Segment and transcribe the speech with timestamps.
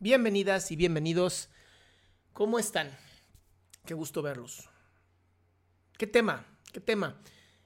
[0.00, 1.50] Bienvenidas y bienvenidos.
[2.32, 2.88] ¿Cómo están?
[3.84, 4.70] Qué gusto verlos.
[5.98, 6.46] ¿Qué tema?
[6.72, 7.20] ¿Qué tema?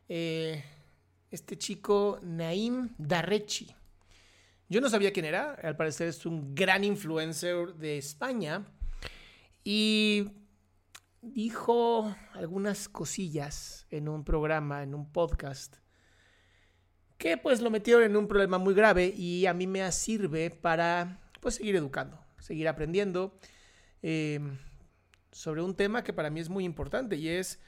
[0.08, 0.64] Eh,
[1.30, 3.76] este chico Naim Darrechi.
[4.70, 8.64] Yo no sabía quién era, al parecer es un gran influencer de España
[9.62, 10.30] y
[11.20, 15.76] dijo algunas cosillas en un programa, en un podcast,
[17.18, 21.20] que pues lo metieron en un problema muy grave y a mí me sirve para
[21.42, 23.38] pues seguir educando seguir aprendiendo
[24.02, 24.58] em,
[25.30, 27.60] sobre un tema que para mí es muy importante y es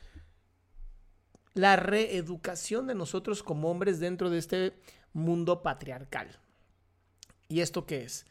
[1.54, 4.74] la reeducación de nosotros como hombres dentro de este
[5.12, 6.40] mundo patriarcal.
[7.48, 8.26] ¿Y esto qué es?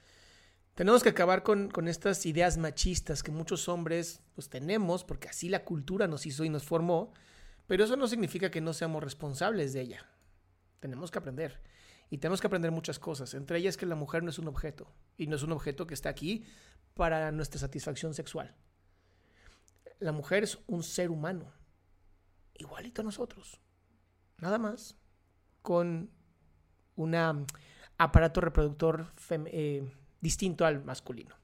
[0.76, 5.48] Tenemos que acabar con, con, estas ideas machistas que muchos hombres pues tenemos, porque así
[5.48, 7.14] la cultura nos hizo y nos formó,
[7.68, 10.06] pero eso no significa que no seamos responsables de ella.
[10.82, 11.62] Tenemos que aprender.
[12.14, 14.88] Y tenemos que aprender muchas cosas, entre ellas que la mujer no es un objeto,
[15.18, 16.46] y no es un objeto que está aquí
[16.94, 18.54] para nuestra satisfacción sexual.
[19.98, 21.52] La mujer es un ser humano,
[22.54, 23.60] igualito a nosotros,
[24.38, 24.96] nada más,
[25.64, 26.12] con
[26.98, 27.16] un
[27.98, 29.12] aparato reproductor
[29.48, 29.92] eh,
[30.22, 31.36] distinto al masculino.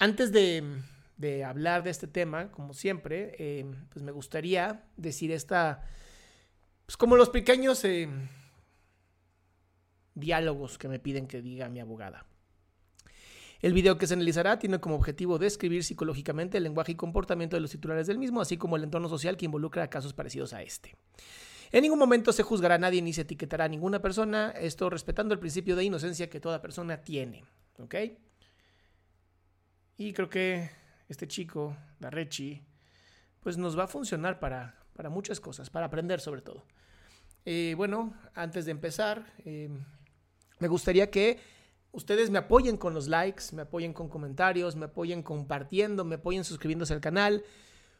[0.00, 5.84] Antes de, hablar de este tema, como siempre, eh, pues me gustaría decir esta,
[6.86, 7.84] pues como los pequeños...
[7.84, 8.08] Eh,
[10.16, 12.26] diálogos que me piden que diga mi abogada.
[13.60, 17.60] El video que se analizará tiene como objetivo describir psicológicamente el lenguaje y comportamiento de
[17.60, 20.96] los titulares del mismo, así como el entorno social que involucra casos parecidos a este.
[21.72, 25.34] En ningún momento se juzgará a nadie ni se etiquetará a ninguna persona, esto respetando
[25.34, 27.44] el principio de inocencia que toda persona tiene.
[27.78, 27.94] ¿Ok?
[29.98, 30.70] Y creo que
[31.08, 32.62] este chico, Darrechi,
[33.40, 36.64] pues nos va a funcionar para, para muchas cosas, para aprender sobre todo.
[37.44, 39.70] Eh, bueno, antes de empezar, eh,
[40.58, 41.38] me gustaría que
[41.92, 46.44] ustedes me apoyen con los likes, me apoyen con comentarios, me apoyen compartiendo, me apoyen
[46.44, 47.44] suscribiéndose al canal,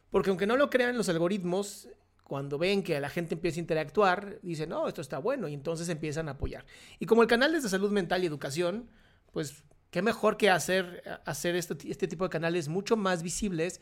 [0.09, 1.89] porque aunque no lo crean los algoritmos,
[2.23, 5.87] cuando ven que la gente empieza a interactuar, dicen, no, esto está bueno, y entonces
[5.87, 6.65] empiezan a apoyar.
[6.99, 8.89] Y como el canal es de salud mental y educación,
[9.31, 13.79] pues qué mejor que hacer, hacer este, este tipo de canales mucho más visibles,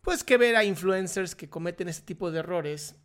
[0.00, 2.96] pues que ver a influencers que cometen este tipo de errores.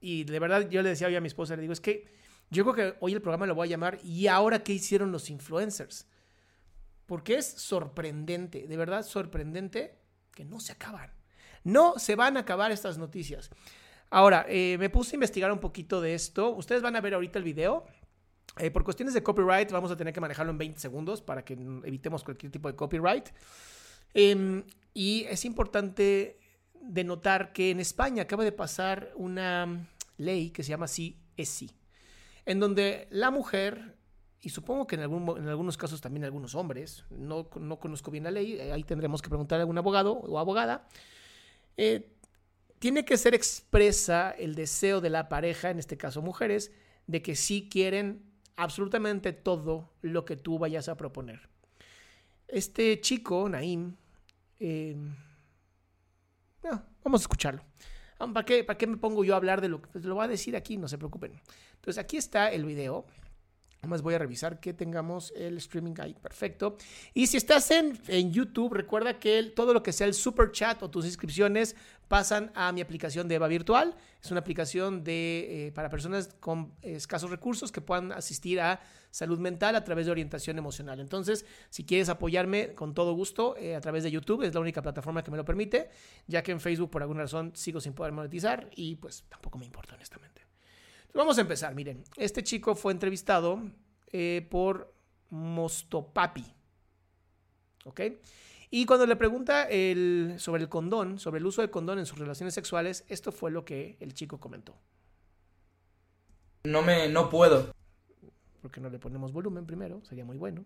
[0.00, 2.06] Y de verdad yo le decía hoy a mi esposa, le digo, es que
[2.52, 5.30] yo creo que hoy el programa lo voy a llamar ¿Y ahora qué hicieron los
[5.30, 6.06] influencers?
[7.06, 9.98] Porque es sorprendente, de verdad sorprendente
[10.32, 11.10] que no se acaban.
[11.64, 13.50] No se van a acabar estas noticias.
[14.10, 16.50] Ahora, eh, me puse a investigar un poquito de esto.
[16.50, 17.86] Ustedes van a ver ahorita el video.
[18.58, 21.54] Eh, por cuestiones de copyright vamos a tener que manejarlo en 20 segundos para que
[21.54, 23.30] evitemos cualquier tipo de copyright.
[24.12, 24.62] Em,
[24.92, 26.38] y es importante
[26.74, 29.88] denotar que en España acaba de pasar una
[30.18, 31.70] ley que se llama sí es sí
[32.46, 33.96] en donde la mujer
[34.42, 38.54] y supongo que en, algunos casos también algunos hombres, no, no conozco bien la ley,
[38.54, 40.88] eh, ahí tendremos que preguntar a algún abogado o abogada,
[41.76, 42.12] eh,
[42.80, 46.72] tiene que ser expresa el deseo de la pareja, en este caso mujeres,
[47.06, 48.24] de que sí quieren
[48.56, 51.48] absolutamente todo lo que tú vayas a proponer.
[52.48, 53.94] Este chico, Naim,
[54.58, 54.96] eh,
[57.04, 57.62] vamos a escucharlo.
[58.32, 60.24] ¿Para qué, ¿Para qué me pongo yo a hablar de lo que pues lo voy
[60.24, 60.76] a decir aquí?
[60.76, 61.32] No se preocupen.
[61.74, 63.04] Entonces aquí está el video.
[63.82, 66.14] Además voy a revisar que tengamos el streaming ahí.
[66.14, 66.76] Perfecto.
[67.14, 70.80] Y si estás en, en YouTube, recuerda que todo lo que sea el super chat
[70.84, 71.74] o tus inscripciones
[72.06, 73.96] pasan a mi aplicación de Eva Virtual.
[74.22, 78.80] Es una aplicación de, eh, para personas con escasos recursos que puedan asistir a
[79.10, 81.00] salud mental a través de orientación emocional.
[81.00, 84.80] Entonces, si quieres apoyarme con todo gusto eh, a través de YouTube, es la única
[84.80, 85.90] plataforma que me lo permite,
[86.28, 89.64] ya que en Facebook por alguna razón sigo sin poder monetizar y pues tampoco me
[89.64, 90.41] importa honestamente.
[91.14, 92.04] Vamos a empezar, miren.
[92.16, 93.60] Este chico fue entrevistado
[94.12, 94.94] eh, por
[95.30, 96.44] Mostopapi.
[97.84, 98.00] ¿Ok?
[98.70, 99.68] Y cuando le pregunta
[100.38, 103.66] sobre el condón, sobre el uso del condón en sus relaciones sexuales, esto fue lo
[103.66, 104.74] que el chico comentó.
[106.64, 107.74] No me, no puedo.
[108.62, 110.64] Porque no le ponemos volumen primero, sería muy bueno.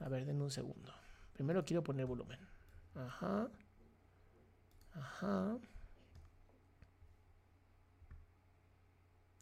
[0.00, 0.92] A ver, denme un segundo.
[1.32, 2.38] Primero quiero poner volumen.
[2.94, 3.48] Ajá.
[4.94, 5.56] Ajá.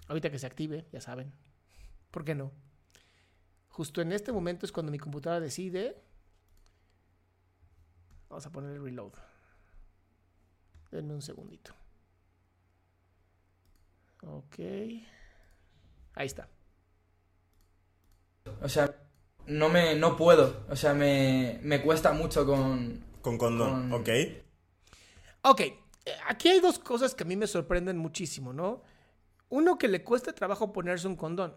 [0.09, 1.33] Ahorita que se active, ya saben.
[2.11, 2.53] ¿Por qué no?
[3.69, 6.01] Justo en este momento es cuando mi computadora decide.
[8.29, 9.13] Vamos a poner el reload.
[10.91, 11.75] Denme un segundito.
[14.23, 14.59] Ok.
[16.15, 16.49] Ahí está.
[18.63, 18.95] O sea,
[19.47, 20.65] no me no puedo.
[20.69, 23.05] O sea, me, me cuesta mucho con.
[23.21, 24.09] Con condón, ok.
[25.43, 25.63] Ok.
[26.29, 28.83] Aquí hay dos cosas que a mí me sorprenden muchísimo, ¿no?
[29.55, 31.55] Uno que le cueste trabajo ponerse un condón.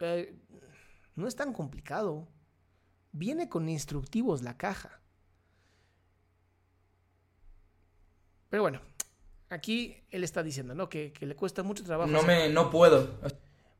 [0.00, 0.34] Eh,
[1.16, 2.26] no es tan complicado.
[3.12, 5.02] Viene con instructivos la caja.
[8.48, 8.80] Pero bueno,
[9.50, 10.88] aquí él está diciendo, ¿no?
[10.88, 12.10] Que, le cuesta mucho trabajo.
[12.10, 13.20] No me, no puedo.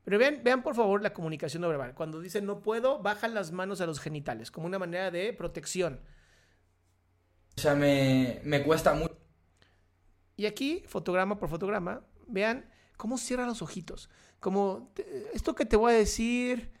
[0.03, 1.95] Pero vean, vean por favor la comunicación no verbal.
[1.95, 5.99] Cuando dice no puedo, bajan las manos a los genitales, como una manera de protección.
[7.57, 9.17] O sea, me, me cuesta mucho.
[10.35, 14.09] Y aquí, fotograma por fotograma, vean cómo cierra los ojitos.
[14.39, 14.91] Como,
[15.33, 16.71] esto que te voy a decir,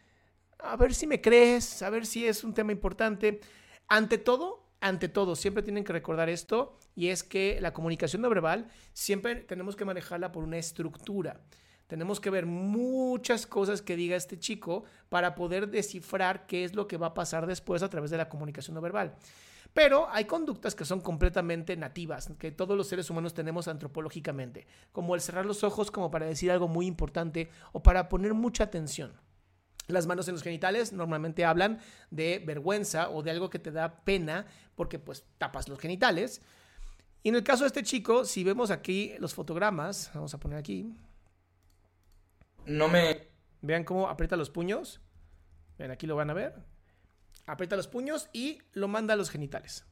[0.59, 3.41] a ver si me crees, a ver si es un tema importante.
[3.87, 8.29] Ante todo, ante todo, siempre tienen que recordar esto, y es que la comunicación no
[8.29, 11.41] verbal siempre tenemos que manejarla por una estructura.
[11.87, 16.87] Tenemos que ver muchas cosas que diga este chico para poder descifrar qué es lo
[16.87, 19.15] que va a pasar después a través de la comunicación no verbal.
[19.73, 25.15] Pero hay conductas que son completamente nativas, que todos los seres humanos tenemos antropológicamente, como
[25.15, 29.13] el cerrar los ojos como para decir algo muy importante o para poner mucha atención.
[29.87, 31.79] Las manos en los genitales normalmente hablan
[32.11, 36.41] de vergüenza o de algo que te da pena porque pues tapas los genitales.
[37.23, 40.59] Y en el caso de este chico, si vemos aquí los fotogramas, vamos a poner
[40.59, 40.93] aquí.
[42.65, 43.33] No me...
[43.61, 45.01] Vean cómo aprieta los puños.
[45.77, 46.72] Ven, aquí lo van a ver
[47.45, 49.85] aprieta los puños y lo manda a los genitales.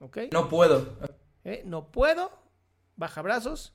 [0.00, 0.18] ¿Ok?
[0.32, 0.96] No puedo.
[1.44, 1.62] ¿Eh?
[1.64, 2.30] No puedo.
[2.96, 3.74] Baja brazos.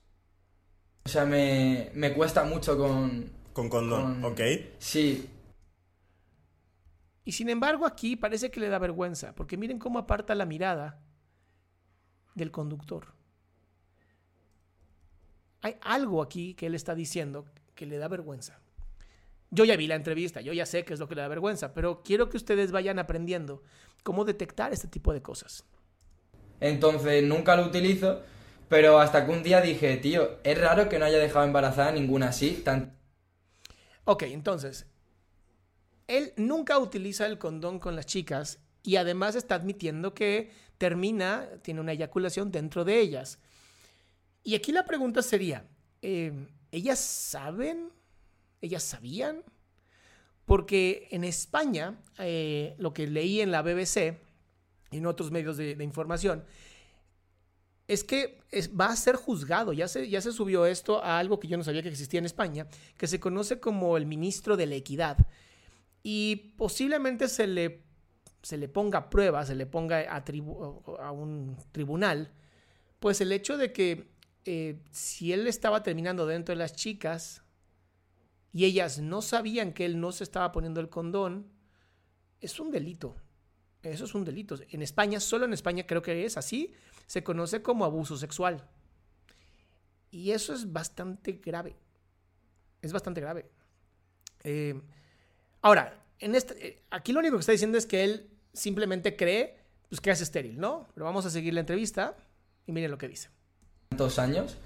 [1.04, 3.44] O sea, me, me cuesta mucho con...
[3.52, 4.40] Con condón, ok.
[4.78, 5.30] Sí.
[7.24, 11.00] Y sin embargo aquí parece que le da vergüenza, porque miren cómo aparta la mirada
[12.34, 13.14] del conductor.
[15.62, 18.60] Hay algo aquí que él está diciendo que le da vergüenza.
[19.54, 21.74] Yo ya vi la entrevista, yo ya sé qué es lo que le da vergüenza,
[21.74, 23.62] pero quiero que ustedes vayan aprendiendo
[24.02, 25.64] cómo detectar este tipo de cosas.
[26.58, 28.20] Entonces nunca lo utilizo,
[28.68, 32.30] pero hasta que un día dije, tío, es raro que no haya dejado embarazada ninguna
[32.30, 32.62] así.
[32.64, 32.98] Tan...
[34.02, 34.86] Ok, entonces,
[36.08, 41.80] él nunca utiliza el condón con las chicas y además está admitiendo que termina, tiene
[41.80, 43.38] una eyaculación dentro de ellas.
[44.42, 45.64] Y aquí la pregunta sería,
[46.02, 46.32] eh,
[46.72, 47.92] ¿ellas saben
[48.60, 49.42] ellas sabían.
[50.44, 54.20] Porque en España, eh, lo que leí en la BBC
[54.90, 56.44] y en otros medios de, información,
[57.88, 58.40] es que
[58.78, 59.72] va a ser juzgado.
[59.72, 62.26] Ya se, ya se subió esto a algo que yo no sabía que existía en
[62.26, 65.16] España, que se conoce como el ministro de la equidad.
[66.02, 67.82] Y posiblemente se le,
[68.42, 72.30] se le ponga prueba, se le ponga a, un tribunal,
[73.00, 74.10] pues el hecho de que
[74.44, 77.43] eh, si él estaba terminando dentro de las chicas,
[78.54, 81.50] y ellas no sabían que él no se estaba poniendo el condón,
[82.40, 83.16] es un delito.
[83.82, 84.56] Eso es un delito.
[84.70, 86.72] En España, solo en España creo que es así,
[87.06, 88.64] se conoce como abuso sexual.
[90.12, 91.74] Y eso es bastante grave.
[92.80, 93.50] Es bastante grave.
[94.44, 94.80] Eh,
[95.60, 99.58] ahora, en este, eh, aquí lo único que está diciendo es que él simplemente cree
[99.88, 100.86] pues, que es estéril, ¿no?
[100.94, 102.16] Pero vamos a seguir la entrevista
[102.66, 103.30] y miren lo que dice.
[103.88, 104.56] Tantos años.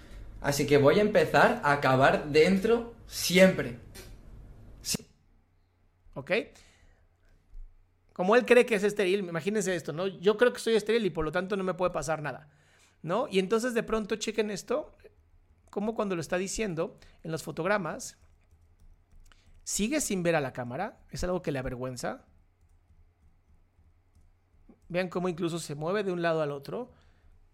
[0.40, 3.78] Así que voy a empezar a acabar dentro siempre.
[6.14, 6.32] ¿Ok?
[8.12, 10.08] Como él cree que es estéril, imagínense esto, ¿no?
[10.08, 12.48] Yo creo que soy estéril y por lo tanto no me puede pasar nada,
[13.02, 13.28] ¿no?
[13.30, 14.96] Y entonces de pronto chequen esto,
[15.70, 18.18] como cuando lo está diciendo en los fotogramas,
[19.62, 22.24] sigue sin ver a la cámara, es algo que le avergüenza.
[24.88, 26.90] Vean cómo incluso se mueve de un lado al otro,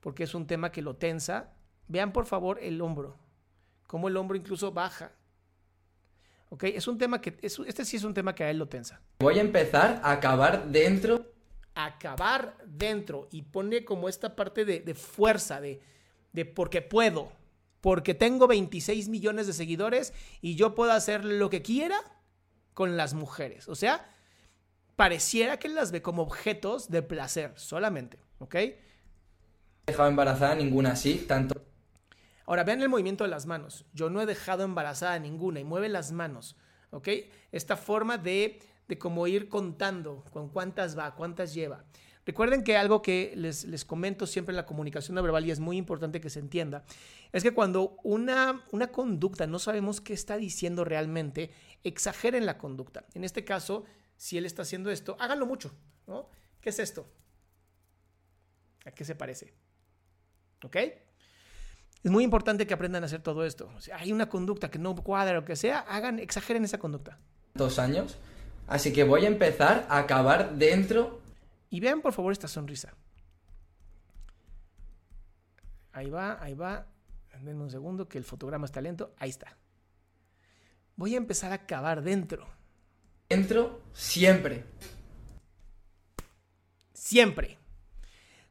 [0.01, 1.53] porque es un tema que lo tensa.
[1.89, 3.17] Vean por favor el hombro,
[3.87, 5.13] cómo el hombro incluso baja.
[6.51, 6.65] ¿Ok?
[6.65, 9.01] Es un tema que, este sí es un tema que a él lo tensa.
[9.19, 11.33] Voy a empezar a acabar dentro.
[11.75, 15.81] Acabar dentro y pone como esta parte de, de fuerza, de,
[16.33, 17.33] de porque puedo,
[17.81, 21.97] porque tengo 26 millones de seguidores y yo puedo hacer lo que quiera
[22.73, 23.69] con las mujeres.
[23.69, 24.15] O sea,
[24.95, 28.55] pareciera que las ve como objetos de placer solamente, ¿ok?
[29.87, 31.61] he dejado embarazada ninguna así, tanto.
[32.47, 33.87] Ahora vean el movimiento de las manos.
[33.93, 36.57] Yo no he dejado embarazada ninguna y mueve las manos,
[36.91, 37.09] ¿ok?
[37.53, 38.99] Esta forma de, de
[39.31, 41.85] ir contando con cuántas va, cuántas lleva.
[42.27, 45.61] Recuerden que algo que les, les comento siempre en la comunicación no verbal y es
[45.61, 46.85] muy importante que se entienda,
[47.33, 51.51] es que cuando una, una conducta no sabemos qué está diciendo realmente,
[51.83, 53.05] exageren la conducta.
[53.13, 53.85] En este caso,
[54.17, 55.75] si él está haciendo esto, háganlo mucho.
[56.07, 56.31] ¿no?
[56.61, 57.07] ¿Qué es esto?
[58.87, 59.53] ¿A qué se parece?
[60.63, 60.77] ¿Ok?
[62.05, 63.71] Es muy importante que aprendan a hacer todo esto.
[63.81, 67.19] Si hay una conducta que no cuadra o que sea, hagan, exageren esa conducta.
[67.55, 68.19] Dos años.
[68.67, 71.23] Así que voy a empezar a acabar dentro.
[71.71, 72.95] Y vean por favor esta sonrisa.
[75.93, 76.87] Ahí va, ahí va.
[77.41, 79.15] Den un segundo que el fotograma está lento.
[79.17, 79.57] Ahí está.
[80.97, 82.47] Voy a empezar a acabar dentro.
[83.31, 84.65] Dentro siempre.
[86.93, 87.59] Siempre.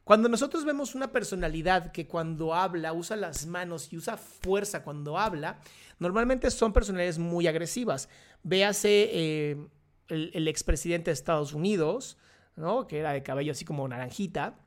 [0.04, 5.18] Cuando nosotros vemos una personalidad que cuando habla usa las manos y usa fuerza cuando
[5.18, 5.58] habla,
[5.98, 8.10] normalmente son personalidades muy agresivas.
[8.42, 9.68] Véase eh,
[10.08, 12.18] el, el, expresidente de Estados Unidos,
[12.56, 12.86] ¿no?
[12.86, 14.58] que era de cabello así como naranjita.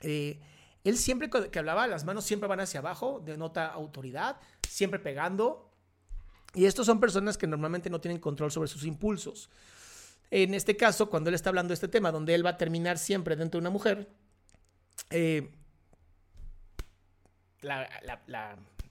[0.00, 0.40] Eh,
[0.84, 4.36] él siempre que hablaba, las manos siempre van hacia abajo, denota autoridad,
[4.68, 5.70] siempre pegando.
[6.54, 9.50] Y estos son personas que normalmente no tienen control sobre sus impulsos.
[10.30, 12.98] En este caso, cuando él está hablando de este tema, donde él va a terminar
[12.98, 14.08] siempre dentro de una mujer,
[15.10, 15.50] eh,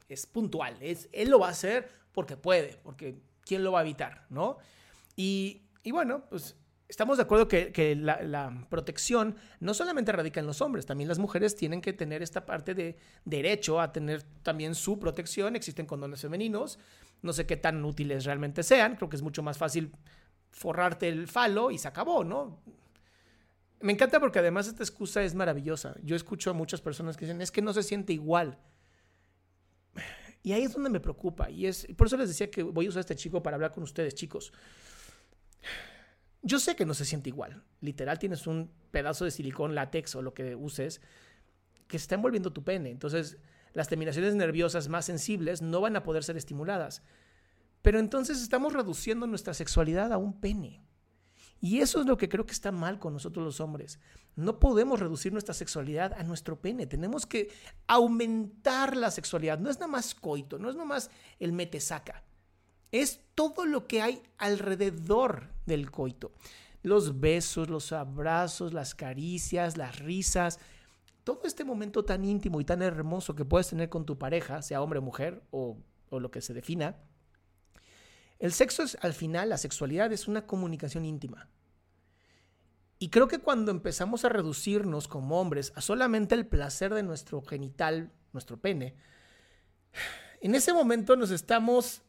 [0.10, 0.78] es puntual.
[0.82, 4.26] Es, él lo va a hacer porque puede, porque ¿quién lo va a evitar?
[4.30, 4.58] ¿no?
[5.16, 6.56] Y, y bueno, pues
[6.88, 11.08] estamos de acuerdo que, que la, la, protección no solamente radica en los hombres, también
[11.08, 15.56] las mujeres tienen que tener esta parte de derecho a tener también su protección.
[15.56, 16.80] Existen condones femeninos,
[17.22, 19.92] no sé qué tan útiles realmente sean, creo que es mucho más fácil
[20.50, 22.60] forrarte el falo y se acabó, ¿no?
[23.80, 25.96] Me encanta porque además esta excusa es maravillosa.
[26.04, 28.58] Yo escucho a muchas personas que dicen, es que no se siente igual.
[30.44, 31.50] Y ahí es donde me preocupa.
[31.50, 33.84] Y es por eso les decía que voy a usar este chico para hablar con
[33.84, 34.54] ustedes, chicos.
[36.42, 37.64] Yo sé que no se siente igual.
[37.82, 41.02] Literal, tienes un pedazo de silicón, látex o lo que uses
[41.88, 42.90] que está envolviendo tu pene.
[42.92, 43.38] Entonces,
[43.74, 47.04] las terminaciones nerviosas más sensibles no van a poder ser estimuladas.
[47.82, 50.82] Pero entonces estamos reduciendo nuestra sexualidad a un pene.
[51.60, 54.00] Y eso es lo que creo que está mal con nosotros los hombres.
[54.36, 56.86] No podemos reducir nuestra sexualidad a nuestro pene.
[56.86, 57.50] Tenemos que
[57.88, 59.58] aumentar la sexualidad.
[59.58, 61.10] No es nada más coito, no es nada más
[61.40, 62.24] el mete-saca.
[62.92, 66.32] Es todo lo que hay alrededor del coito.
[66.84, 70.60] Los besos, los abrazos, las caricias, las risas.
[71.24, 74.82] Todo este momento tan íntimo y tan hermoso que puedes tener con tu pareja, sea
[74.82, 75.78] hombre o mujer o,
[76.10, 76.96] o lo que se defina.
[78.40, 81.50] El sexo es, al final, la sexualidad es una comunicación íntima.
[83.00, 87.42] Y creo que cuando empezamos a reducirnos como hombres a solamente el placer de nuestro
[87.42, 88.96] genital, nuestro pene,
[90.42, 92.02] en ese momento nos estamos,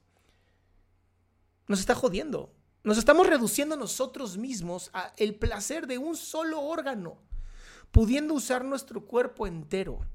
[1.66, 2.54] nos está jodiendo.
[2.84, 7.18] Nos estamos reduciendo nosotros mismos a el placer de un solo órgano,
[7.90, 10.06] pudiendo usar nuestro cuerpo entero.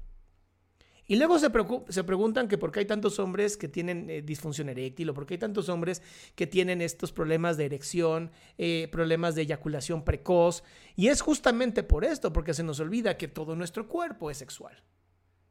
[1.06, 1.48] Y luego se,
[1.88, 5.26] se, preguntan que por qué hay tantos hombres que tienen eh, disfunción eréctil o por
[5.26, 6.00] qué hay tantos hombres
[6.34, 10.64] que tienen estos problemas de erección, eh, problemas de eyaculación precoz.
[10.96, 14.82] Y es justamente por esto, porque se nos olvida que todo nuestro cuerpo es sexual.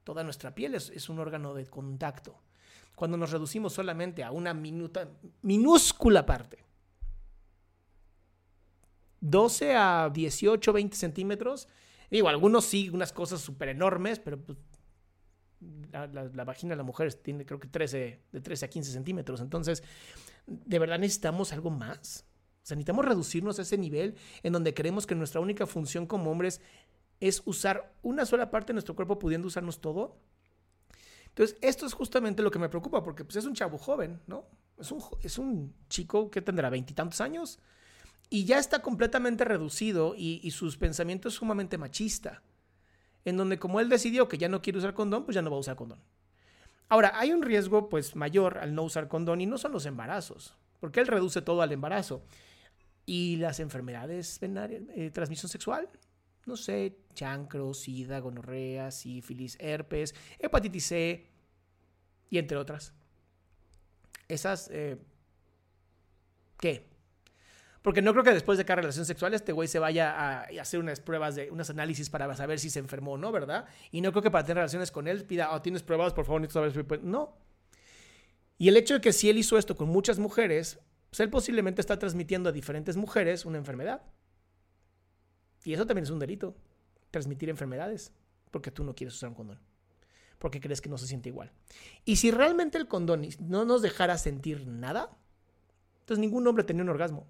[0.04, 2.42] Toda nuestra piel es, es un órgano de contacto.
[2.96, 5.08] Cuando nos reducimos solamente a una minuta,
[5.44, 6.64] minúscula parte,
[9.22, 11.68] 12 a 18, 20 centímetros,
[12.12, 14.58] digo, algunos sí, unas cosas súper enormes, pero pues
[15.92, 18.92] La, la- la vagina de la mujer tiene creo que 13, de 13 a 15
[18.92, 19.42] centímetros.
[19.42, 19.84] Entonces,
[20.48, 22.26] ¿de verdad necesitamos algo más?
[22.64, 26.32] O sea, necesitamos reducirnos a ese nivel en donde creemos que nuestra única función como
[26.32, 26.62] hombres
[27.20, 30.18] es usar una sola parte de nuestro cuerpo pudiendo usarnos todo.
[31.28, 34.46] Entonces, esto es justamente lo que me preocupa, porque pues, es un chavo joven, ¿no?
[34.78, 37.60] Es un, es un chico que tendrá veintitantos años
[38.30, 42.42] y ya está completamente reducido y, y sus pensamientos sumamente machista,
[43.26, 45.58] en donde como él decidió que ya no quiere usar condón, pues ya no va
[45.58, 46.00] a usar condón.
[46.90, 50.56] Ahora, hay un riesgo pues mayor al no usar condón y no son los embarazos,
[50.80, 52.24] porque él reduce todo al embarazo.
[53.06, 55.90] Y las enfermedades venarias, eh, transmisión sexual,
[56.46, 61.28] no sé, chancro, sida, gonorrea, sífilis, herpes, hepatitis C
[62.30, 62.94] y entre otras.
[64.28, 64.98] Esas, eh,
[66.60, 66.93] ¿qué?
[67.84, 70.80] Porque no creo que después de cada relación sexual este güey se vaya a, hacer
[70.80, 73.66] unas pruebas, de unos análisis para saber si se enfermó o no, ¿verdad?
[73.92, 76.40] Y no creo que para tener relaciones con él pida, oh, tienes pruebas, por favor,
[76.40, 76.82] necesito saber si...
[76.84, 77.04] puede-".
[77.04, 77.36] No.
[78.58, 81.82] Y el hecho de que si él hizo esto con muchas mujeres, pues él posiblemente
[81.82, 84.02] está transmitiendo a diferentes mujeres una enfermedad.
[85.66, 86.56] Y eso también es un delito,
[87.12, 88.14] transmitir enfermedades,
[88.50, 89.60] porque tú no quieres usar un condón,
[90.40, 91.52] porque crees que no se siente igual.
[92.06, 95.18] Y si realmente el condón no nos dejara sentir nada,
[96.00, 97.28] entonces ningún hombre tenía un orgasmo,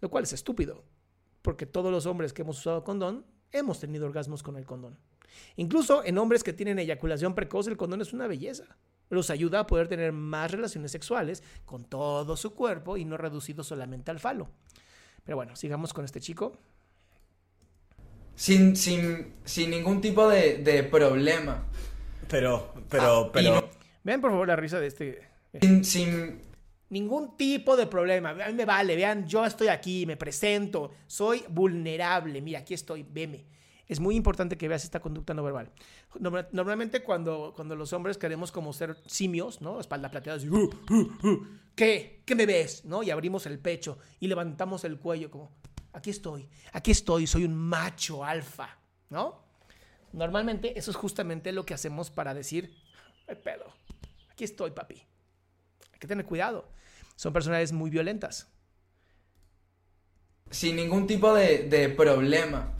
[0.00, 0.84] lo cual es estúpido,
[1.42, 4.98] porque todos los hombres que hemos usado condón hemos tenido orgasmos con el condón.
[5.56, 8.64] Incluso en hombres que tienen eyaculación precoz, el condón es una belleza.
[9.08, 13.62] Los ayuda a poder tener más relaciones sexuales con todo su cuerpo y no reducido
[13.62, 14.48] solamente al falo.
[15.24, 16.58] Pero bueno, sigamos con este chico.
[18.34, 21.64] Sin, sin, sin ningún tipo de, de problema.
[22.28, 23.54] Pero, pero, Ah, pero.
[23.54, 23.68] no-
[24.04, 25.20] Vean por favor la risa de este.
[25.60, 26.40] Sin, sin,
[26.88, 28.30] Ningún tipo de problema.
[28.30, 28.94] A mí me vale.
[28.96, 30.92] Vean, yo estoy aquí, me presento.
[31.06, 32.40] Soy vulnerable.
[32.40, 33.02] Mira, aquí estoy.
[33.02, 33.44] Veme.
[33.88, 35.70] Es muy importante que veas esta conducta no verbal.
[36.18, 39.78] Norma- Normalmente cuando, cuando los hombres queremos como ser simios, ¿no?
[39.80, 41.46] Espalda plateada, así, "Uh, uh, uh".
[41.76, 42.22] ¿qué?
[42.26, 42.84] ¿Qué me ves?
[42.84, 43.02] ¿No?
[43.04, 45.52] Y abrimos el pecho y levantamos el cuello como,
[45.92, 48.76] aquí estoy, aquí estoy, soy un macho alfa,
[49.08, 49.44] ¿no?
[50.12, 52.74] Normalmente eso es justamente lo que hacemos para decir,
[53.28, 53.66] "Ay, pedo,
[54.30, 54.96] aquí estoy, papi.
[55.92, 56.68] Hay que tener cuidado.
[57.16, 58.52] Son personalidades muy violentas.
[60.50, 62.72] sin ningún tipo de, de problema.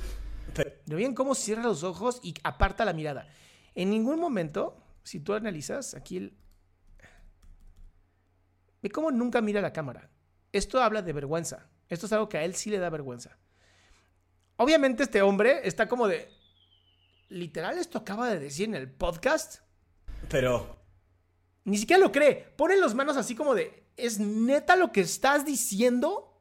[0.86, 3.28] ¿No bien cómo cierra los ojos y aparta la mirada?
[3.74, 6.36] En ningún momento, si tú analizas aquí el...
[8.82, 10.08] Ve cómo nunca mira la cámara.
[10.52, 11.68] Esto habla de vergüenza.
[11.88, 13.36] Esto es algo que a él sí le da vergüenza.
[14.56, 16.30] Obviamente este hombre está como de...
[17.28, 19.62] Literal, esto acaba de decir en el podcast.
[20.28, 20.78] Pero.
[21.64, 22.54] Ni siquiera lo cree.
[22.56, 23.85] Pone las manos así como de...
[23.96, 26.40] ¿Es neta lo que estás diciendo?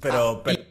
[0.00, 0.62] Pero, pero.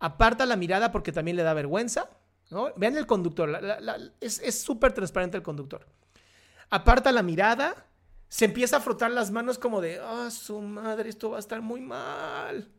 [0.00, 2.10] aparta la mirada porque también le da vergüenza.
[2.50, 2.72] ¿no?
[2.76, 5.84] Vean el conductor, la- la- la- es es súper transparente el conductor.
[6.70, 7.86] Aparta la mirada,
[8.28, 11.60] se empieza a frotar las manos como de, ah, su madre, esto va a estar
[11.60, 12.70] muy mal.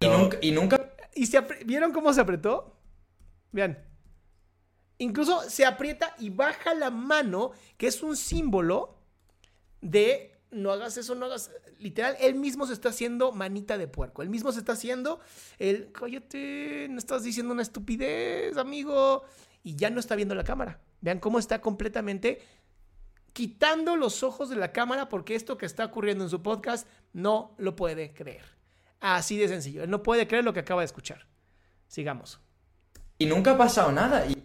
[0.00, 2.76] Y nunca, y nunca ¿Y se vieron cómo se apretó?
[3.52, 3.78] Vean.
[4.98, 8.98] Incluso se aprieta y baja la mano, que es un símbolo
[9.80, 11.50] de no hagas eso, no hagas.
[11.78, 14.22] Literal, él mismo se está haciendo manita de puerco.
[14.22, 15.20] Él mismo se está haciendo
[15.58, 19.24] el cállate, no estás diciendo una estupidez, amigo.
[19.62, 20.80] Y ya no está viendo la cámara.
[21.00, 22.42] Vean cómo está completamente
[23.32, 27.54] quitando los ojos de la cámara porque esto que está ocurriendo en su podcast no
[27.58, 28.44] lo puede creer.
[29.00, 29.82] Así de sencillo.
[29.82, 31.26] Él no puede creer lo que acaba de escuchar.
[31.88, 32.40] Sigamos.
[33.18, 34.26] y nunca ha pasado nada.
[34.26, 34.44] Y,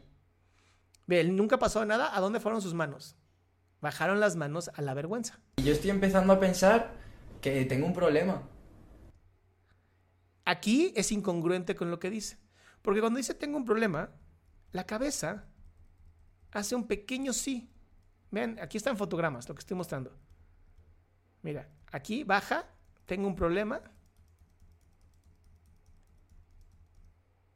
[1.09, 2.15] Ve, él nunca pasó nada.
[2.15, 3.15] ¿A dónde fueron sus manos?
[3.81, 5.39] Bajaron las manos a la vergüenza.
[5.57, 6.93] y yo estoy empezando a pensar
[7.41, 8.43] que tengo un problema.
[10.45, 12.37] Aquí es incongruente con lo que dice.
[12.81, 14.09] Porque cuando dice tengo un problema,
[14.71, 15.45] la cabeza
[16.51, 17.69] hace un pequeño sí.
[18.31, 20.15] Vean, aquí están fotogramas, lo que estoy mostrando.
[21.41, 22.65] Mira, aquí baja,
[23.05, 23.81] tengo un problema.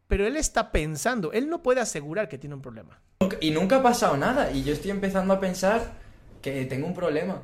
[0.07, 3.01] Pero él está pensando, él no puede asegurar que tiene un problema.
[3.41, 4.51] Y nunca ha pasado nada.
[4.51, 6.02] Y yo estoy empezando a pensar
[6.43, 7.41] que tengo un problema.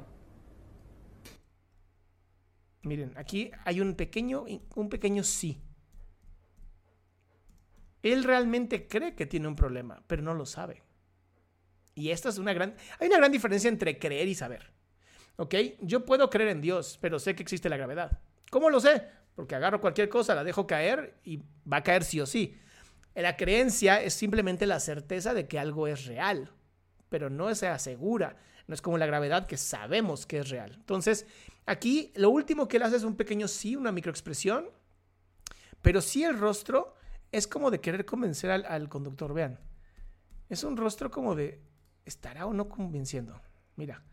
[2.83, 5.61] Miren, aquí hay un pequeño, un pequeño sí.
[8.03, 10.83] Él realmente cree que tiene un problema, pero no lo sabe.
[11.95, 12.75] Y esta es una gran...
[12.99, 14.71] Hay una gran diferencia entre creer y saber.
[15.37, 15.55] ¿Ok?
[15.81, 18.19] Yo puedo creer en Dios, pero sé que existe la gravedad.
[18.51, 19.07] ¿Cómo lo sé?
[19.35, 21.37] Porque agarro cualquier cosa, la dejo caer y
[21.71, 22.57] va a caer sí o sí.
[23.15, 26.51] La creencia es simplemente la certeza de que algo es real,
[27.09, 28.37] pero no se asegura.
[28.69, 30.73] No es como la gravedad que sabemos que es real.
[30.75, 31.25] Entonces,
[31.65, 34.69] aquí lo último que él hace es un pequeño sí, una microexpresión,
[35.81, 36.93] pero sí el rostro
[37.31, 39.33] es como de querer convencer al, al conductor.
[39.33, 39.59] Vean,
[40.49, 41.59] es un rostro como de,
[42.05, 43.41] ¿estará o no convenciendo?
[43.75, 44.03] Mira,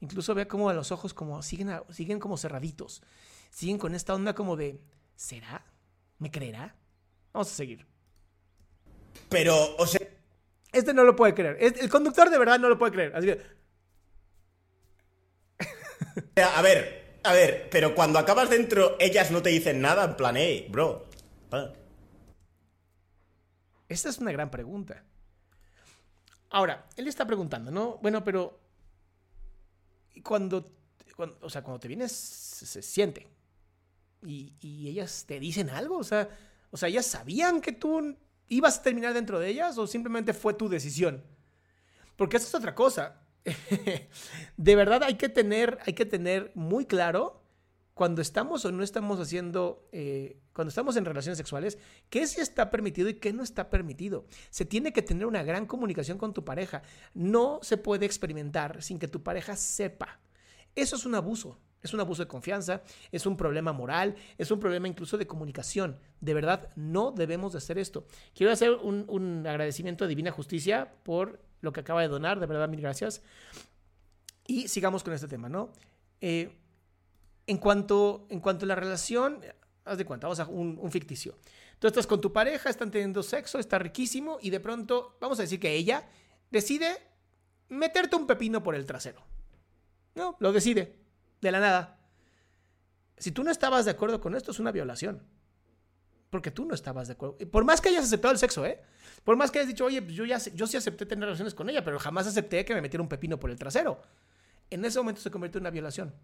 [0.00, 3.02] incluso vea cómo a los ojos como siguen, a- siguen como cerraditos.
[3.48, 4.78] Siguen con esta onda como de,
[5.14, 5.64] ¿será?
[6.18, 6.76] ¿Me creerá?
[7.32, 7.86] Vamos a seguir.
[9.30, 10.06] Pero, o sea,
[10.70, 11.56] Este no lo puede creer.
[11.60, 13.16] El conductor de verdad no lo puede creer.
[13.16, 13.56] Así que,
[16.36, 20.36] a ver, a ver, pero cuando acabas dentro, ellas no te dicen nada, en plan,
[20.36, 21.06] hey, bro.
[23.88, 25.02] esta es una gran pregunta.
[26.50, 27.98] Ahora, él está preguntando, ¿no?
[27.98, 28.60] Bueno, pero
[30.22, 30.64] cuando,
[31.40, 33.28] o sea, cuando te vienes, se, siente.
[34.22, 36.28] Y, y ellas te dicen algo, o sea,
[36.70, 38.16] o sea, ellas sabían que tú
[38.48, 41.22] ibas a terminar dentro de ellas o simplemente fue tu decisión.
[42.16, 43.25] Porque eso es otra cosa.
[44.56, 47.42] de verdad hay que tener, hay que tener muy claro
[47.96, 51.78] cuando estamos o no estamos haciendo, eh, cuando estamos en relaciones sexuales,
[52.10, 54.26] qué sí está permitido y qué no está permitido.
[54.50, 56.82] Se tiene que tener una gran comunicación con tu pareja.
[57.14, 60.20] No se puede experimentar sin que tu pareja sepa.
[60.74, 61.58] Eso es un abuso.
[61.82, 62.82] Es un abuso de confianza,
[63.12, 65.98] es un problema moral, es un problema incluso de comunicación.
[66.20, 68.06] De verdad, no debemos de hacer esto.
[68.34, 72.46] Quiero hacer un, un agradecimiento a Divina Justicia por lo que acaba de donar, de
[72.46, 73.22] verdad, mil gracias.
[74.46, 75.72] Y sigamos con este tema, ¿no?
[76.20, 76.56] Eh,
[77.46, 79.40] en, cuanto, en cuanto a la relación,
[79.84, 81.38] haz de cuenta, vamos a un, un ficticio.
[81.78, 85.42] Tú estás con tu pareja, están teniendo sexo, está riquísimo, y de pronto, vamos a
[85.42, 86.08] decir que ella
[86.50, 86.96] decide
[87.68, 89.22] meterte un pepino por el trasero.
[90.14, 90.96] No, lo decide,
[91.40, 91.98] de la nada.
[93.18, 95.22] Si tú no estabas de acuerdo con esto, es una violación.
[96.30, 97.36] Porque tú no estabas de acuerdo.
[97.50, 98.80] Por más que hayas aceptado el sexo, ¿eh?
[99.24, 101.68] Por más que hayas dicho, oye, pues yo, ya, yo sí acepté tener relaciones con
[101.70, 104.00] ella, pero jamás acepté que me metiera un pepino por el trasero.
[104.70, 106.14] En ese momento se convierte en una violación.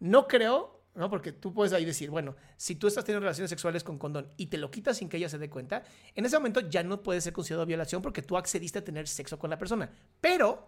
[0.00, 1.10] No creo, ¿no?
[1.10, 4.46] Porque tú puedes ahí decir, bueno, si tú estás teniendo relaciones sexuales con condón y
[4.46, 5.82] te lo quitas sin que ella se dé cuenta,
[6.14, 9.38] en ese momento ya no puede ser considerado violación porque tú accediste a tener sexo
[9.38, 9.90] con la persona.
[10.20, 10.66] Pero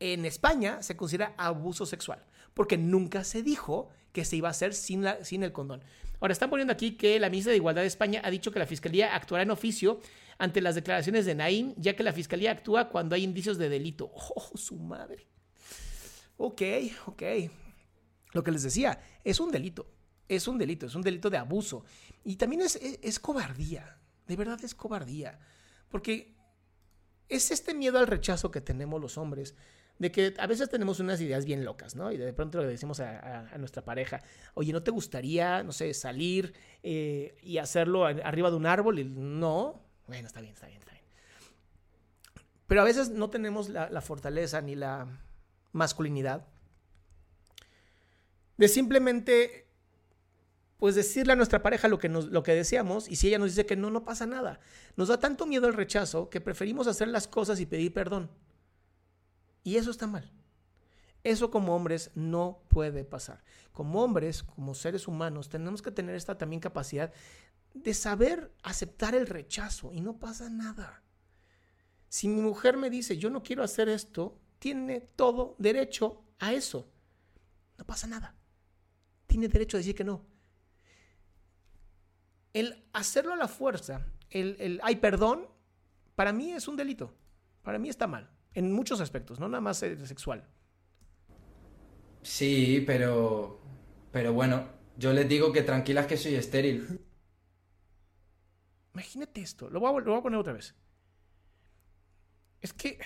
[0.00, 4.74] en España se considera abuso sexual, porque nunca se dijo que se iba a hacer
[4.74, 5.82] sin, la- sin el condón.
[6.20, 8.66] Ahora, están poniendo aquí que la ministra de Igualdad de España ha dicho que la
[8.66, 10.00] Fiscalía actuará en oficio
[10.38, 14.10] ante las declaraciones de Naim, ya que la Fiscalía actúa cuando hay indicios de delito.
[14.14, 15.26] ¡Oh, su madre!
[16.36, 16.62] Ok,
[17.06, 17.22] ok.
[18.32, 19.90] Lo que les decía, es un delito.
[20.28, 21.84] Es un delito, es un delito de abuso.
[22.24, 23.98] Y también es, es- es cobardía.
[24.26, 25.40] De verdad es cobardía.
[25.88, 26.36] Porque
[27.28, 29.54] es este miedo al rechazo que tenemos los hombres,
[30.00, 32.10] de que a veces tenemos unas ideas bien locas, ¿no?
[32.10, 34.22] Y de pronto le decimos a, nuestra pareja,
[34.54, 38.98] oye, ¿no te gustaría, no sé, salir eh, y hacerlo arriba de un árbol?
[38.98, 41.04] Y no, bueno, está bien, está bien, está bien.
[42.66, 45.06] Pero a veces no tenemos la, la fortaleza ni la
[45.72, 46.46] masculinidad
[48.56, 49.66] de simplemente
[50.78, 53.50] pues decirle a nuestra pareja lo que, nos, lo que deseamos y si ella nos
[53.50, 54.60] dice que no, no pasa nada.
[54.96, 58.30] Nos da tanto miedo el rechazo que preferimos hacer las cosas y pedir perdón.
[59.62, 60.30] Y eso está mal.
[61.22, 63.44] Eso como hombres no puede pasar.
[63.72, 67.12] Como hombres, como seres humanos, tenemos que tener esta también capacidad
[67.74, 71.02] de saber aceptar el rechazo y no pasa nada.
[72.08, 76.90] Si mi mujer me dice, yo no quiero hacer esto, tiene todo derecho a eso.
[77.78, 78.34] No pasa nada.
[79.26, 80.26] Tiene derecho a decir que no.
[82.52, 85.46] El hacerlo a la fuerza, el, el ay, perdón,
[86.16, 87.14] para mí es un delito.
[87.62, 88.28] Para mí está mal.
[88.54, 90.44] En muchos aspectos, no nada más sexual.
[92.22, 93.60] Sí, pero.
[94.12, 97.00] Pero bueno, yo les digo que tranquilas que soy estéril.
[98.92, 99.70] Imagínate esto.
[99.70, 100.74] Lo voy, a, lo voy a poner otra vez.
[102.60, 102.98] Es que.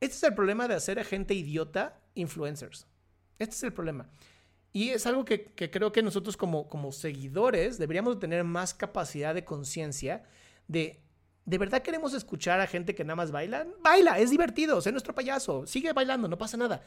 [0.00, 2.86] Este es el problema de hacer a gente idiota influencers.
[3.38, 4.10] Este es el problema.
[4.72, 9.34] Y es algo que, que creo que nosotros como, como seguidores deberíamos tener más capacidad
[9.34, 10.24] de conciencia
[10.66, 11.03] de...
[11.44, 13.66] ¿De verdad queremos escuchar a gente que nada más baila?
[13.82, 16.82] Baila, es divertido, sé nuestro payaso, sigue bailando, no pasa nada.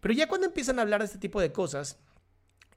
[0.00, 1.98] Pero ya cuando empiezan a hablar de este tipo de cosas,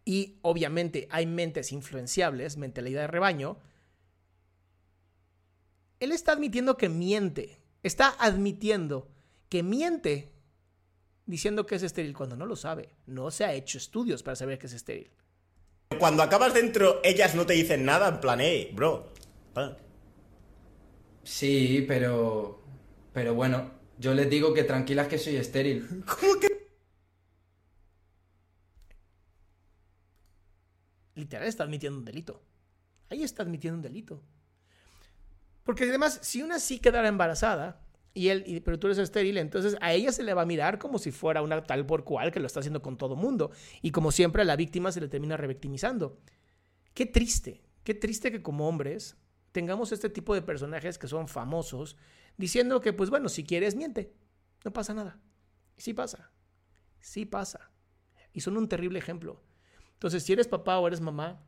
[0.03, 3.57] y obviamente hay mentes influenciables, mentalidad de rebaño,
[5.99, 7.59] él está admitiendo que miente.
[7.83, 9.09] Está admitiendo
[9.49, 10.31] que miente
[11.25, 12.95] diciendo que es estéril cuando no lo sabe.
[13.05, 15.11] No se ha hecho estudios para saber que es estéril.
[15.99, 18.39] Cuando acabas dentro, ellas no te dicen nada, en plan,
[18.73, 19.07] bro.
[21.31, 22.61] Sí, pero.
[23.13, 25.87] Pero bueno, yo les digo que tranquilas que soy estéril.
[31.15, 32.41] Literal está admitiendo un delito.
[33.09, 34.23] Ahí está admitiendo un delito.
[35.63, 37.81] Porque además, si una sí quedara embarazada,
[38.13, 40.79] y él, y- pero tú eres estéril, entonces a ella se le va a mirar
[40.79, 43.51] como si fuera una tal por cual que lo está haciendo con todo mundo.
[43.81, 46.19] Y como siempre a la víctima se le termina revictimizando.
[46.93, 49.17] Qué triste, qué triste que como hombres
[49.51, 51.97] tengamos este tipo de personajes que son famosos
[52.37, 54.13] diciendo que, pues bueno, si quieres, miente.
[54.63, 55.19] No pasa nada.
[55.77, 56.31] Sí pasa.
[56.99, 57.71] Sí pasa.
[58.33, 59.41] Y son un terrible ejemplo.
[59.93, 61.43] Entonces, si eres papá o eres mamá,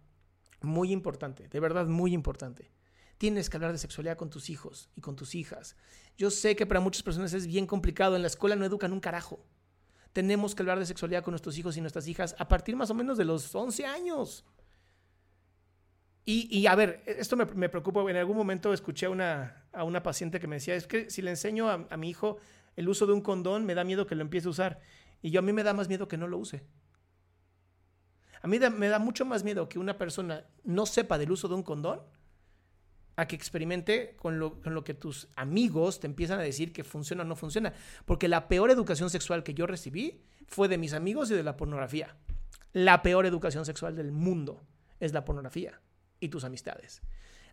[0.62, 2.72] muy importante, de verdad muy importante.
[3.18, 5.76] Tienes que hablar de sexualidad con tus hijos y con tus hijas.
[6.18, 8.16] Yo sé que para muchas personas es bien complicado.
[8.16, 9.46] En la escuela no educan un carajo.
[10.12, 12.94] Tenemos que hablar de sexualidad con nuestros hijos y nuestras hijas a partir más o
[12.94, 14.46] menos de los 11 años.
[16.26, 18.10] Y, a ver, esto me, preocupa.
[18.10, 21.70] En algún momento escuché a una, paciente que me decía, es que si le enseño
[21.70, 22.38] a, mi hijo
[22.78, 24.80] el uso de un condón, me da miedo que lo empiece a usar.
[25.22, 26.64] Y yo a mí me da más miedo que no lo use.
[28.42, 31.56] A mí me da mucho más miedo que una persona no sepa del uso de
[31.56, 32.02] un condón
[33.16, 37.26] a que experimente con lo, que tus amigos te empiezan a decir que funciona o
[37.26, 37.74] no funciona.
[38.06, 41.58] Porque la peor educación sexual que yo recibí fue de mis amigos y de la
[41.58, 42.16] pornografía.
[42.72, 44.66] La peor educación sexual del mundo
[45.02, 45.82] es la pornografía
[46.24, 47.02] y tus amistades.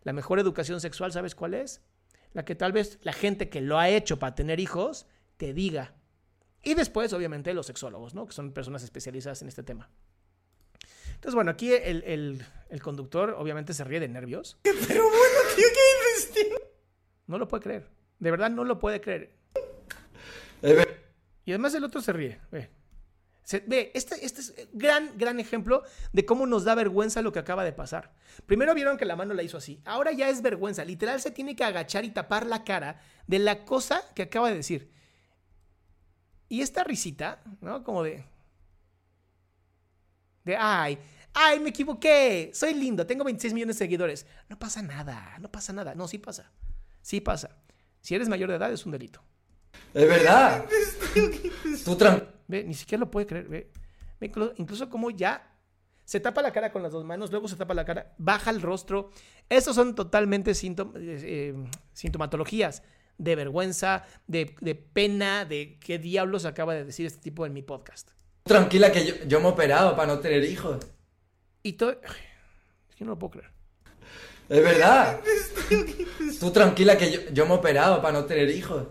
[0.03, 1.81] La mejor educación sexual, ¿sabes cuál es?
[2.33, 5.07] La que tal vez la gente que lo ha hecho para tener hijos
[5.37, 5.93] te diga.
[6.63, 8.27] Y después, obviamente, los sexólogos, ¿no?
[8.27, 9.89] Que son personas especializadas en este tema.
[11.15, 12.43] Entonces, bueno, aquí el,
[12.81, 14.57] conductor obviamente se ríe de nervios.
[14.63, 15.65] Pero bueno, tío,
[16.33, 16.55] ¿qué
[17.27, 17.89] No lo puede creer.
[18.19, 19.35] De verdad, no lo puede creer.
[21.43, 22.39] Y además el otro se ríe.
[22.51, 22.69] Ve.
[23.67, 27.63] Ve, este, este es gran, gran ejemplo de cómo nos da vergüenza lo que acaba
[27.63, 28.13] de pasar.
[28.45, 29.81] Primero vieron que la mano la hizo así.
[29.85, 30.85] Ahora ya es vergüenza.
[30.85, 34.55] Literal se tiene que agachar y tapar la cara de la cosa que acaba de
[34.55, 34.91] decir.
[36.49, 37.83] Y esta risita, ¿no?
[37.83, 38.25] Como de...
[40.43, 40.97] De, ay,
[41.33, 44.25] ay, me equivoqué, soy lindo, tengo 26 millones de seguidores.
[44.49, 45.93] No pasa nada, no pasa nada.
[45.95, 46.51] No, sí pasa.
[47.01, 47.57] Sí pasa.
[48.01, 49.23] Si eres mayor de edad es un delito.
[49.93, 50.65] Es verdad.
[51.85, 51.95] Tú
[52.51, 53.47] Ve, ni siquiera lo puede creer.
[53.47, 53.71] Ve.
[54.57, 55.57] Incluso, como ya
[56.05, 58.61] se tapa la cara con las dos manos, luego se tapa la cara, baja el
[58.61, 59.09] rostro.
[59.49, 61.55] Esos son totalmente eh, eh,
[61.93, 62.83] sintomatologías
[63.17, 67.61] de vergüenza, de, de, pena, de qué diablos acaba de decir este tipo en mi
[67.61, 68.11] podcast.
[68.43, 70.85] Tranquila que yo, yo me he operado para no tener hijos.
[71.63, 71.91] Y todo...
[71.91, 73.51] Es que no lo puedo creer.
[74.49, 75.21] Es verdad.
[76.39, 78.87] Tú tranquila que yo, yo me he operado para no tener hijos.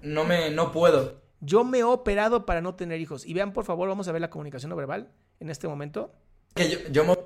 [0.00, 0.50] No me...
[0.50, 1.21] no puedo.
[1.44, 3.26] Yo me he operado para no tener hijos.
[3.26, 6.14] Y vean, por favor, vamos a ver la comunicación no verbal en este momento.
[6.54, 7.18] Que yo, yo me...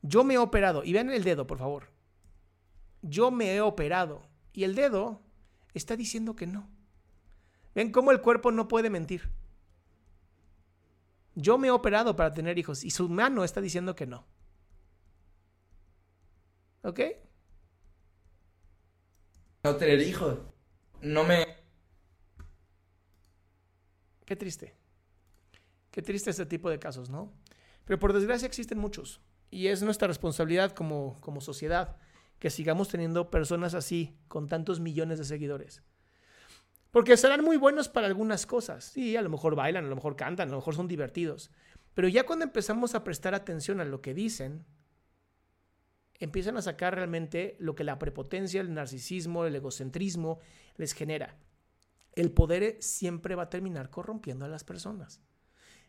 [0.00, 0.82] Yo me he operado.
[0.82, 1.90] Y vean el dedo, por favor.
[3.02, 4.22] Yo me he operado.
[4.54, 5.20] Y el dedo
[5.74, 6.66] está diciendo que no.
[7.74, 9.30] Ven cómo el cuerpo no puede mentir.
[11.34, 14.26] Yo me he operado para tener hijos y su mano está diciendo que no.
[16.82, 17.00] ¿Ok?
[19.62, 20.38] No tener hijos.
[21.02, 21.51] No me...
[24.24, 24.74] Qué triste.
[25.90, 27.32] Qué triste este tipo de casos, ¿no?
[27.84, 29.20] Pero por desgracia existen muchos.
[29.50, 31.96] Y es nuestra responsabilidad como, como sociedad
[32.38, 35.82] que sigamos teniendo personas así, con tantos millones de seguidores.
[36.90, 38.84] Porque serán muy buenos para algunas cosas.
[38.84, 41.52] Sí, a lo mejor bailan, a lo mejor cantan, a lo mejor son divertidos.
[41.94, 44.64] Pero ya cuando empezamos a prestar atención a lo que dicen,
[46.18, 50.40] empiezan a sacar realmente lo que la prepotencia, el narcisismo, el egocentrismo
[50.76, 51.36] les genera.
[52.12, 55.20] El poder siempre va a terminar corrompiendo a las personas.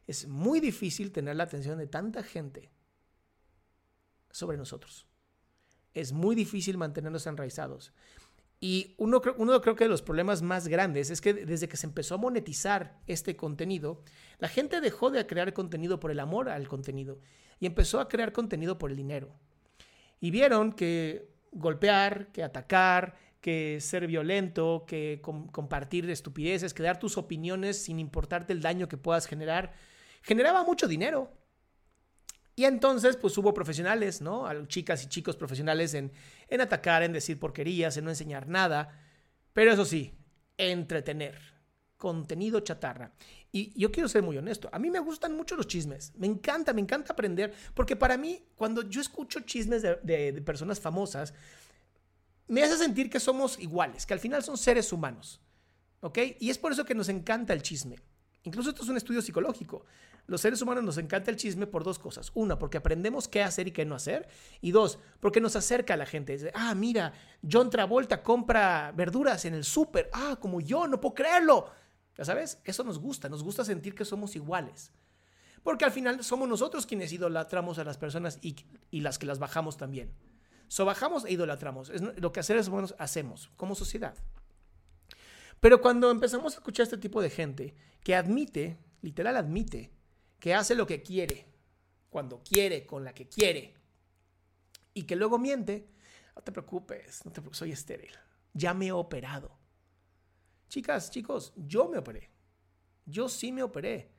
[0.08, 2.72] Es muy difícil tener la atención de tanta gente
[4.32, 5.08] sobre nosotros.
[5.94, 7.94] Es muy difícil mantenernos enraizados.
[8.60, 11.86] Y uno, uno creo que de los problemas más grandes es que desde que se
[11.86, 14.02] empezó a monetizar este contenido,
[14.40, 17.20] la gente dejó de crear contenido por el amor al contenido
[17.60, 19.36] y empezó a crear contenido por el dinero.
[20.22, 27.18] Y vieron que golpear, que atacar, que ser violento, que compartir estupideces, que dar tus
[27.18, 29.74] opiniones sin importarte el daño que puedas generar,
[30.22, 31.30] generaba mucho dinero.
[32.56, 34.48] Y entonces, pues hubo profesionales, ¿no?
[34.68, 36.14] Chicas y chicos profesionales en,
[36.48, 38.98] en atacar, en decir porquerías, en no enseñar nada.
[39.52, 40.14] Pero eso sí,
[40.58, 41.38] entretener.
[41.98, 43.12] Contenido chatarra.
[43.52, 44.70] Y yo quiero ser muy honesto.
[44.72, 46.14] A mí me gustan mucho los chismes.
[46.16, 47.54] Me encanta, me encanta aprender.
[47.74, 51.34] Porque para mí, cuando yo escucho chismes de personas famosas,
[52.48, 55.42] me hace sentir que somos iguales, que al final son seres humanos.
[56.02, 56.20] ¿Ok?
[56.40, 57.98] Y es por eso que nos encanta el chisme.
[58.44, 59.86] Incluso esto es un estudio psicológico.
[60.26, 62.32] Los seres humanos nos encanta el chisme por dos cosas.
[62.34, 64.28] Una, porque aprendemos qué hacer y qué no hacer.
[64.62, 66.34] Y dos, porque nos acerca a la gente.
[66.34, 67.14] Dice, ah, mira,
[67.50, 70.10] John Travolta compra verduras en el súper.
[70.14, 71.72] Ah, como yo, no puedo creerlo.
[72.18, 73.28] Ya sabes, eso nos gusta.
[73.28, 74.92] Nos gusta sentir que somos iguales.
[75.64, 78.56] Porque al final somos nosotros quienes idolatramos a las personas y,
[79.00, 80.14] las que las bajamos también.
[80.74, 81.92] So bajamos e idolatramos.
[81.92, 84.16] Es lo que seres humanos hacemos como sociedad.
[85.60, 89.92] Pero cuando empezamos a escuchar a este tipo de gente que admite, literal admite,
[90.40, 91.46] que hace lo que quiere,
[92.10, 93.76] cuando quiere, con la que quiere,
[94.96, 95.92] y que luego miente,
[96.36, 98.18] no te preocupes, no te preocupes soy estéril,
[98.52, 99.56] ya me he operado.
[100.70, 102.32] Chicas, chicos, yo me operé.
[103.06, 104.12] Yo sí me operé.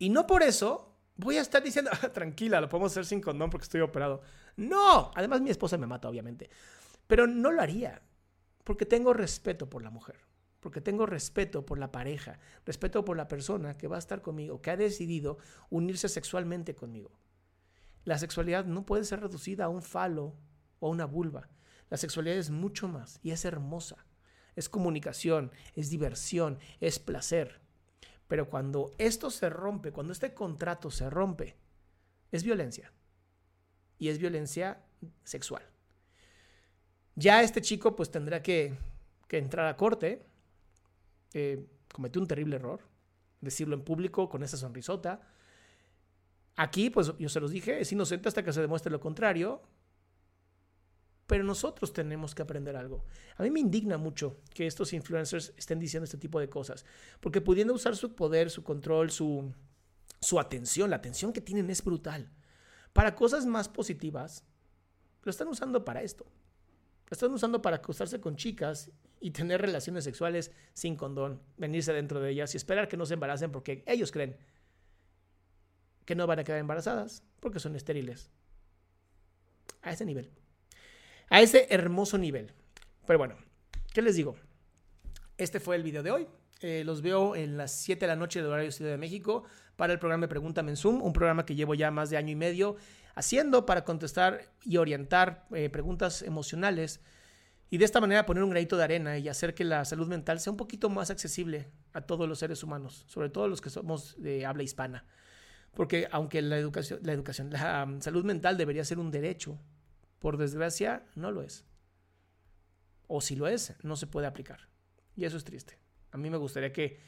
[0.00, 0.91] Y no por eso
[1.22, 4.22] voy a estar diciendo, "Ah, tranquila, lo podemos hacer sin condón porque estoy operado.
[4.56, 6.50] No, además mi esposa me mata, obviamente.
[7.06, 8.02] Pero no lo haría
[8.64, 10.16] porque tengo respeto por la mujer,
[10.60, 14.62] porque tengo respeto por la pareja, respeto por la persona que va a estar conmigo,
[14.62, 15.38] que ha decidido
[15.70, 17.18] unirse sexualmente conmigo.
[18.04, 20.36] La sexualidad no puede ser reducida a un falo
[20.80, 21.48] o a una vulva.
[21.88, 24.06] La sexualidad es mucho más y es hermosa.
[24.54, 27.61] Es comunicación, es diversión, es placer.
[28.32, 31.54] Pero cuando esto se rompe, cuando este contrato se rompe,
[32.30, 32.90] es violencia.
[33.98, 34.82] Y es violencia
[35.22, 35.62] sexual.
[37.14, 38.72] Ya este chico pues tendrá que,
[39.28, 40.24] entrar a corte.
[41.34, 42.80] Eh, cometió un terrible error.
[43.42, 45.20] Decirlo en público con esa sonrisota.
[46.56, 49.60] Aquí, pues yo se los dije, es inocente hasta que se demuestre lo contrario.
[51.32, 53.06] Pero nosotros tenemos que aprender algo.
[53.38, 56.84] A mí me indigna mucho que estos influencers estén diciendo este tipo de cosas.
[57.20, 59.50] Porque pudiendo usar su poder, su control, su,
[60.20, 62.30] su atención, la atención que tienen es brutal.
[62.92, 64.44] Para cosas más positivas,
[65.22, 66.26] lo están usando para esto.
[67.06, 72.20] Lo están usando para acostarse con chicas y tener relaciones sexuales sin condón, venirse dentro
[72.20, 74.36] de ellas y esperar que no se embaracen porque ellos creen
[76.04, 78.30] que no van a quedar embarazadas porque son estériles.
[79.80, 80.41] A ese nivel.
[81.28, 82.52] A ese hermoso nivel.
[83.06, 83.36] Pero bueno,
[83.92, 84.36] ¿qué les digo?
[85.38, 86.28] Este fue el video de hoy.
[86.60, 89.44] Eh, los veo en las 7 de la noche del horario Ciudad de México
[89.76, 92.36] para el programa Pregúntame en Zoom, un programa que llevo ya más de año y
[92.36, 92.76] medio
[93.14, 97.00] haciendo para contestar y orientar eh, preguntas emocionales
[97.70, 100.40] y de esta manera poner un granito de arena y hacer que la salud mental
[100.40, 104.14] sea un poquito más accesible a todos los seres humanos, sobre todo los que somos
[104.18, 105.06] de habla hispana.
[105.74, 109.58] Porque aunque la educación, la, educación, la um, salud mental debería ser un derecho,
[110.22, 111.66] por desgracia no lo es.
[113.08, 114.68] O si lo es, no se puede aplicar.
[115.16, 115.78] Y eso es triste.
[116.12, 117.00] A mí me gustaría que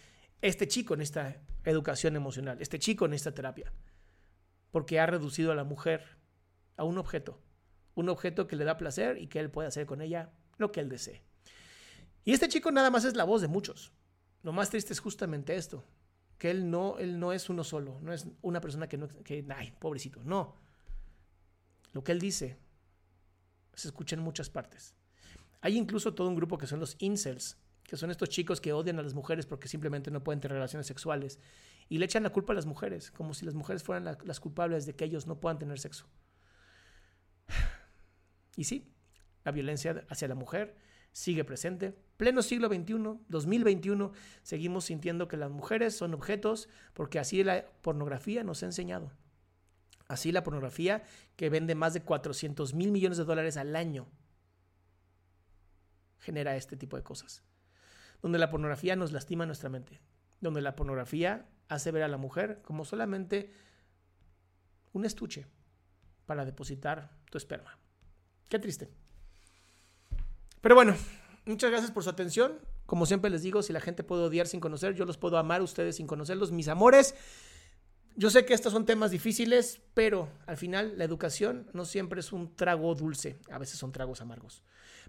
[0.43, 3.73] este chico en esta educación emocional, este chico en esta terapia,
[4.73, 6.19] porque ha reducido a la mujer
[6.77, 7.41] a un objeto,
[7.95, 10.81] un objeto que le da placer y que él puede hacer con ella lo que
[10.81, 11.23] él desee.
[12.25, 13.93] Y este chico nada más es la voz de muchos.
[14.43, 15.87] Lo más triste es justamente esto,
[16.37, 19.47] que él no, él no es uno solo, no es una persona que no, que,
[19.55, 20.57] ay, pobrecito, no.
[21.93, 22.59] Lo que él dice
[23.81, 24.95] se escucha en muchas partes.
[25.61, 28.99] Hay incluso todo un grupo que son los incels, que son estos chicos que odian
[28.99, 31.39] a las mujeres porque simplemente no pueden tener relaciones sexuales
[31.89, 34.41] y le echan la culpa a las mujeres, como si las mujeres fueran la, las
[34.41, 36.07] culpables de que ellos no puedan tener sexo.
[38.57, 38.89] Y sí,
[39.43, 40.77] la violencia hacia la mujer
[41.11, 41.97] sigue presente.
[42.17, 48.45] Pleno siglo XXI, 2021, seguimos sintiendo que las mujeres son objetos porque así la pornografía
[48.45, 49.11] nos ha enseñado.
[50.07, 51.03] Así la pornografía
[51.37, 54.07] que vende más de 400 mil millones de dólares al año
[56.19, 57.43] genera este tipo de cosas.
[58.23, 60.01] Donde la pornografía nos lastima nuestra mente.
[60.41, 63.53] Donde la pornografía hace ver a la mujer como solamente
[64.93, 65.47] un estuche
[66.27, 67.79] para depositar tu esperma.
[68.49, 68.89] Qué triste.
[70.61, 70.95] Pero bueno,
[71.45, 72.59] muchas gracias por su atención.
[72.87, 75.61] Como siempre les digo, si la gente puede odiar sin conocer, yo los puedo amar
[75.61, 77.15] a ustedes sin conocerlos, mis amores.
[78.17, 82.33] Yo sé que estos son temas difíciles, pero al final la educación no siempre es
[82.33, 84.63] un trago dulce, a veces son tragos amargos.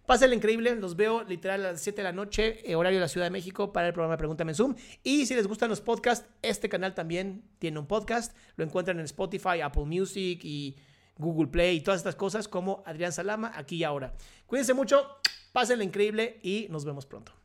[0.07, 3.07] Pásenle increíble, los veo literal a las 7 de la noche, eh, horario de la
[3.07, 4.75] Ciudad de México, para el programa Pregúntame en Zoom.
[5.03, 8.35] Y si les gustan los podcasts, este canal también tiene un podcast.
[8.55, 10.75] Lo encuentran en Spotify, Apple Music y
[11.17, 14.13] Google Play y todas estas cosas como Adrián Salama, aquí y ahora.
[14.47, 15.07] Cuídense mucho,
[15.53, 17.44] pásenle increíble y nos vemos pronto.